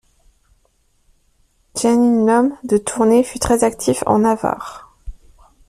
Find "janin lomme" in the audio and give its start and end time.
1.75-2.57